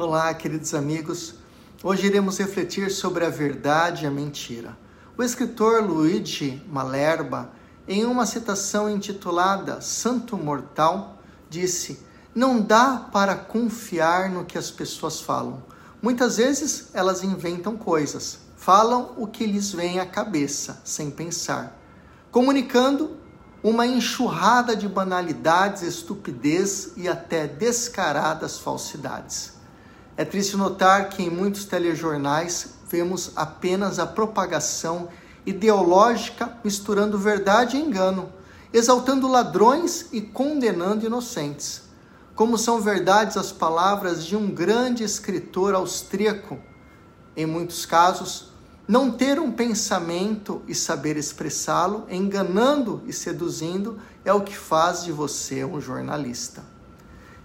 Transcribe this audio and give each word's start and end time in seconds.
Olá, 0.00 0.32
queridos 0.32 0.74
amigos. 0.74 1.34
Hoje 1.82 2.06
iremos 2.06 2.38
refletir 2.38 2.88
sobre 2.88 3.24
a 3.24 3.30
verdade 3.30 4.04
e 4.04 4.06
a 4.06 4.10
mentira. 4.12 4.78
O 5.16 5.24
escritor 5.24 5.82
Luigi 5.82 6.62
Malerba, 6.70 7.50
em 7.88 8.04
uma 8.04 8.24
citação 8.24 8.88
intitulada 8.88 9.80
Santo 9.80 10.36
Mortal, 10.36 11.18
disse: 11.50 11.98
Não 12.32 12.60
dá 12.60 13.08
para 13.12 13.34
confiar 13.34 14.30
no 14.30 14.44
que 14.44 14.56
as 14.56 14.70
pessoas 14.70 15.20
falam. 15.20 15.64
Muitas 16.00 16.36
vezes 16.36 16.90
elas 16.94 17.24
inventam 17.24 17.76
coisas, 17.76 18.38
falam 18.56 19.14
o 19.16 19.26
que 19.26 19.44
lhes 19.44 19.72
vem 19.72 19.98
à 19.98 20.06
cabeça, 20.06 20.80
sem 20.84 21.10
pensar, 21.10 21.76
comunicando 22.30 23.16
uma 23.64 23.84
enxurrada 23.84 24.76
de 24.76 24.86
banalidades, 24.86 25.82
estupidez 25.82 26.92
e 26.96 27.08
até 27.08 27.48
descaradas 27.48 28.60
falsidades. 28.60 29.57
É 30.18 30.24
triste 30.24 30.56
notar 30.56 31.10
que 31.10 31.22
em 31.22 31.30
muitos 31.30 31.64
telejornais 31.64 32.70
vemos 32.90 33.30
apenas 33.36 34.00
a 34.00 34.06
propagação 34.06 35.08
ideológica 35.46 36.58
misturando 36.64 37.16
verdade 37.16 37.76
e 37.76 37.80
engano, 37.80 38.28
exaltando 38.72 39.28
ladrões 39.28 40.06
e 40.12 40.20
condenando 40.20 41.06
inocentes. 41.06 41.82
Como 42.34 42.58
são 42.58 42.80
verdades 42.80 43.36
as 43.36 43.52
palavras 43.52 44.24
de 44.24 44.34
um 44.34 44.50
grande 44.50 45.04
escritor 45.04 45.72
austríaco, 45.72 46.58
em 47.36 47.46
muitos 47.46 47.86
casos, 47.86 48.50
não 48.88 49.12
ter 49.12 49.38
um 49.38 49.52
pensamento 49.52 50.62
e 50.66 50.74
saber 50.74 51.16
expressá-lo, 51.16 52.08
enganando 52.10 53.04
e 53.06 53.12
seduzindo, 53.12 54.00
é 54.24 54.32
o 54.32 54.40
que 54.40 54.56
faz 54.56 55.04
de 55.04 55.12
você 55.12 55.64
um 55.64 55.80
jornalista. 55.80 56.64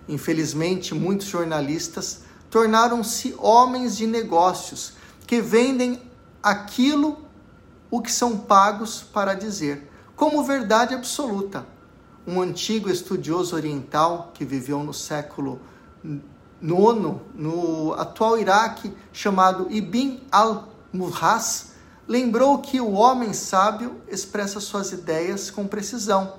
Infelizmente, 0.09 0.95
muitos 0.95 1.27
jornalistas 1.27 2.32
tornaram-se 2.53 3.33
homens 3.39 3.97
de 3.97 4.05
negócios 4.05 4.93
que 5.25 5.41
vendem 5.41 5.99
aquilo 6.43 7.17
o 7.89 7.99
que 7.99 8.11
são 8.11 8.37
pagos 8.37 9.01
para 9.01 9.33
dizer, 9.33 9.89
como 10.15 10.43
verdade 10.43 10.93
absoluta. 10.93 11.65
Um 12.27 12.39
antigo 12.39 12.91
estudioso 12.91 13.55
oriental 13.55 14.29
que 14.35 14.45
viveu 14.45 14.83
no 14.83 14.93
século 14.93 15.59
IX, 16.61 17.19
no 17.33 17.95
atual 17.97 18.37
Iraque, 18.37 18.93
chamado 19.11 19.65
Ibn 19.71 20.21
al-Murras, 20.31 21.71
lembrou 22.07 22.59
que 22.59 22.79
o 22.79 22.91
homem 22.91 23.33
sábio 23.33 23.99
expressa 24.07 24.59
suas 24.59 24.91
ideias 24.91 25.49
com 25.49 25.65
precisão 25.65 26.35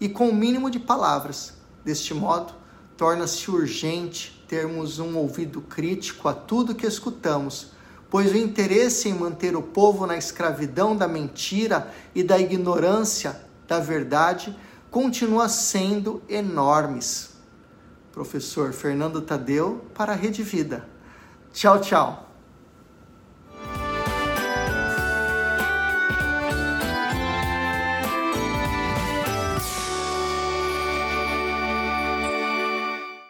e 0.00 0.08
com 0.08 0.30
o 0.30 0.34
mínimo 0.34 0.70
de 0.70 0.80
palavras. 0.80 1.52
Deste 1.84 2.14
modo, 2.14 2.54
torna-se 2.98 3.48
urgente 3.48 4.44
termos 4.48 4.98
um 4.98 5.16
ouvido 5.16 5.60
crítico 5.60 6.28
a 6.28 6.34
tudo 6.34 6.74
que 6.74 6.86
escutamos, 6.86 7.70
pois 8.10 8.32
o 8.32 8.36
interesse 8.36 9.08
em 9.08 9.14
manter 9.14 9.54
o 9.54 9.62
povo 9.62 10.04
na 10.04 10.16
escravidão 10.16 10.96
da 10.96 11.06
mentira 11.06 11.94
e 12.12 12.24
da 12.24 12.38
ignorância 12.38 13.40
da 13.68 13.78
verdade 13.78 14.54
continua 14.90 15.48
sendo 15.48 16.20
enormes. 16.28 17.36
Professor 18.10 18.72
Fernando 18.72 19.20
Tadeu 19.20 19.84
para 19.94 20.12
a 20.12 20.16
Rede 20.16 20.42
Vida. 20.42 20.88
Tchau, 21.52 21.80
tchau. 21.80 22.27